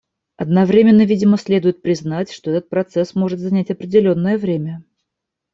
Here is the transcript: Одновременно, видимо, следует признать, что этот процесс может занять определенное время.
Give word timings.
Одновременно, 0.37 1.03
видимо, 1.05 1.37
следует 1.37 1.83
признать, 1.83 2.31
что 2.31 2.49
этот 2.49 2.69
процесс 2.69 3.13
может 3.13 3.37
занять 3.39 3.69
определенное 3.69 4.39
время. 4.39 4.83